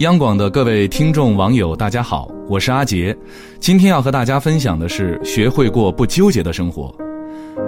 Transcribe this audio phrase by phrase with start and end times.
[0.00, 3.16] 央广的各位听众网友，大家好，我是阿杰。
[3.60, 6.92] 今天要和大家分享的是学会过不纠结的生活。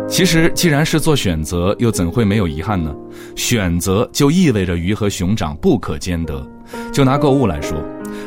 [0.09, 2.93] 其实，既然是做选择，又怎会没有遗憾呢？
[3.37, 6.45] 选择就意味着鱼和熊掌不可兼得。
[6.93, 7.79] 就拿购物来说，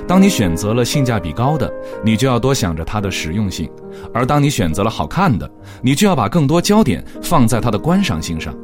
[0.08, 1.70] 当你选择了性价比高的，
[2.02, 3.68] 你就要多想着它的实用性；
[4.14, 5.50] 而当你选择了好看的，
[5.82, 8.56] 你就要把更多焦点放在它的观赏性上。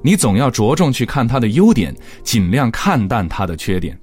[0.00, 3.98] 你总要着重去看它的优点，尽量看淡它的缺点。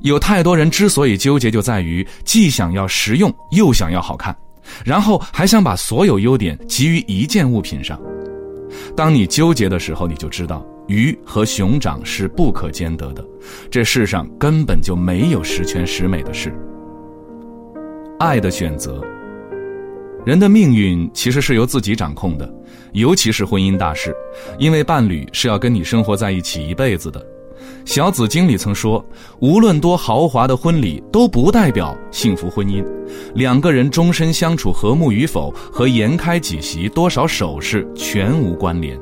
[0.00, 4.36] 有太多人之所以纠结，就在于既想要实用，又想要好看，
[4.84, 8.00] 然后还想把所有优点集于一件物品上。
[8.96, 13.24] 当你纠结的时候，你就知道鱼和熊掌是不可兼得的。
[13.70, 16.54] 这世上根本就没有十全十美的事。
[18.18, 19.02] 爱的选择，
[20.26, 22.52] 人的命运其实是由自己掌控的，
[22.92, 24.14] 尤其是婚姻大事，
[24.58, 27.24] 因为伴侣是要跟你生活在一起一辈子的。
[27.84, 29.04] 小紫经理曾说
[29.40, 32.84] ：“无论多豪华的婚礼，都不代表幸福婚姻。
[33.34, 38.98] 两个人终身相处和睦与否，和筵开几席、多少首饰全无关联。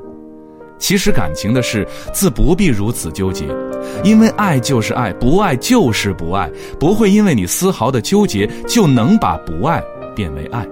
[0.79, 3.47] 其实感情的事，自不必如此纠结，
[4.05, 9.83] 因为爱就是爱，不爱就是不爱，不会因为你丝毫的纠结，就能把不爱
[10.15, 10.65] 变为爱。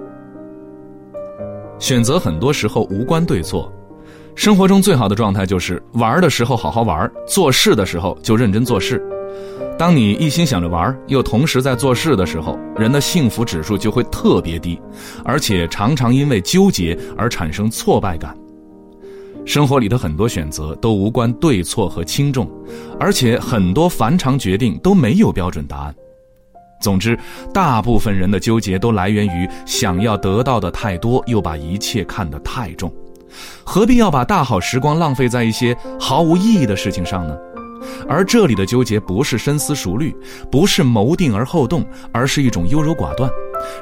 [1.79, 3.71] 选择很多时候无关对错。”
[4.35, 9.01] 生活中最好的状态就是玩的时候好好玩，做事的时候就认真做事。
[9.77, 14.79] 当你一心想着玩，又同时在做事的时候，人的幸福指数就会特别低，
[15.23, 18.35] 而且常常因为纠结而产生挫败感。
[19.45, 22.49] 生活里的很多选择都无关对错和轻重，
[22.99, 25.95] 而且很多凡常决定都没有标准答案。
[26.81, 27.17] 总之，
[27.53, 32.93] 大部分人的纠结都来源于想要得到的太多，又把一切看得太重。
[33.63, 37.35] 何必要把大好时光浪费在一些毫无意义的事情上呢？
[38.07, 40.15] 而这里的纠结不是深思熟虑，
[40.51, 43.29] 不是谋定而后动，而是一种优柔寡断，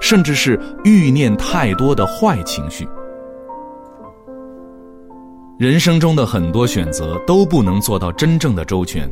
[0.01, 2.87] 甚至是欲念太多的坏情绪。
[5.57, 9.09] 人生中的很多选择都不能做到真正的周全，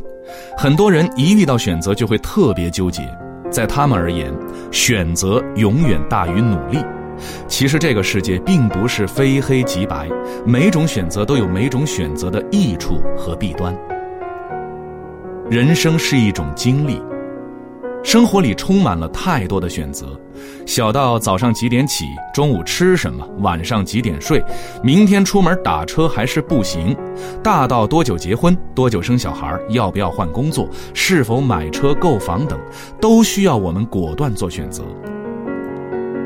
[0.57, 3.07] 很多人一遇到选择就会特别纠结，
[3.49, 4.33] 在他们而言，
[4.71, 6.79] 选择永远大于努力。
[7.47, 10.09] 其实这个世界并不是非黑即白，
[10.45, 13.75] 每种选择都有每种选择的益处和弊端。
[15.49, 17.01] 人生是一种经历，
[18.03, 20.17] 生活里充满了太多的选择，
[20.65, 24.41] 小到早上几点起，中午吃什么，晚上几点睡，
[24.81, 26.95] 明天出门打车还是步行，
[27.43, 32.57] 大到多久结婚，多久生小孩，要不要换工作，是否买车购房等，
[33.01, 34.83] 都需要我们果断做选择。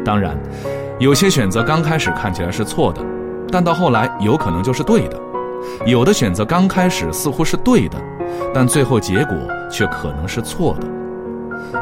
[0.05, 0.37] 当然。
[0.97, 3.05] 有些选择刚开始看起来是错的，
[3.51, 5.17] 但到后来有可能就是对的；
[5.85, 7.97] 有的选择刚开始似乎是对的，
[8.53, 9.35] 但最后结果
[9.69, 10.87] 却可能是错的。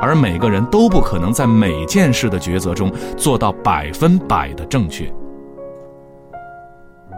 [0.01, 5.05] 而每个人都不可能在每件事的抉择中做到百分百的正确。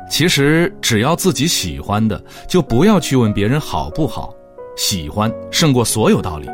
[0.09, 4.33] 其实，只要自己喜欢的，就不要去问别人好不好。
[4.75, 6.49] 喜欢胜过所有道理，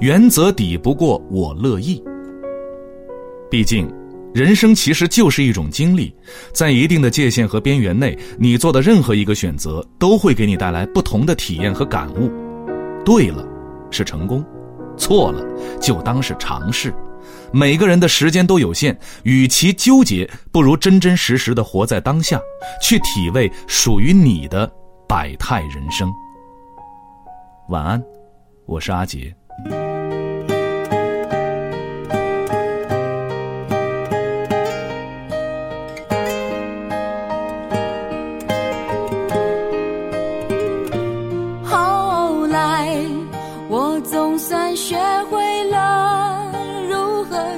[0.00, 2.02] 原则抵不过我乐意。
[3.50, 3.86] 毕竟。
[4.36, 6.14] 人生其实就是一种经历，
[6.52, 12.30] 在一定的界限和边缘内，你做的任何一个选择都会给你带来不同的体验和感悟。
[13.02, 13.42] 对了，
[13.90, 14.44] 是成功；
[14.98, 15.42] 错了，
[15.80, 16.92] 就当是尝试。
[17.50, 22.38] 每个人的时间都有限，与其纠结，不如真真实实的活在当下，
[22.82, 24.70] 去体味属于你的
[25.08, 26.12] 百态人生。
[27.70, 28.04] 晚安，
[28.66, 29.34] 我是阿杰。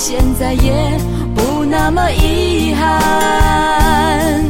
[0.00, 0.96] 现在也
[1.34, 4.40] 不那么遗憾。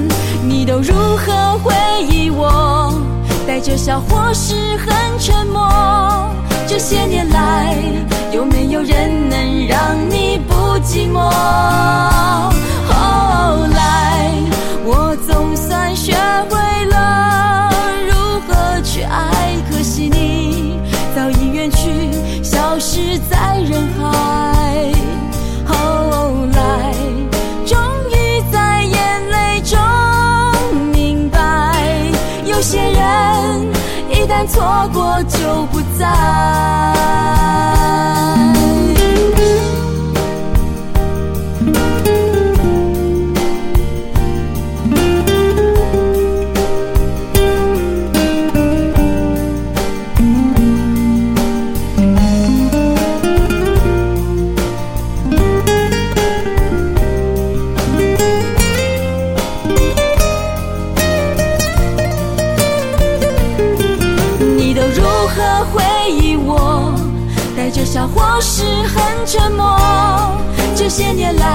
[0.46, 1.74] 你都如何回
[2.06, 2.92] 忆我？
[3.46, 5.66] 带着笑或是很沉默。
[6.66, 7.74] 这些年来，
[8.30, 11.18] 有没有人能让你不寂寞？
[12.86, 14.30] 后来，
[14.84, 16.14] 我总算学
[16.50, 16.57] 会
[35.72, 36.37] 不在。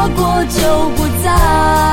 [0.00, 1.89] 错过就不再。